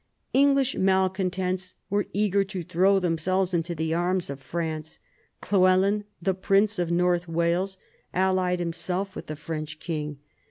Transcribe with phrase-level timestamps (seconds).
[0.33, 4.97] English malcontents were eager to throw themselves into the arms of France.
[5.51, 7.77] Llewelyn, the prince of North Wales,
[8.11, 10.17] allied himself with the French king.